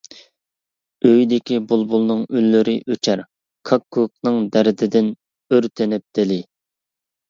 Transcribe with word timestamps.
ئۆيدىكى 1.09 1.59
بۇلبۇلنىڭ 1.73 2.25
ئۈنلىرى 2.35 2.75
ئۆچەر، 2.89 3.23
كاككۇكنىڭ 3.73 4.43
دەردىدىن 4.59 5.17
ئۆرتىنىپ 5.51 6.11
دىلى. 6.23 6.45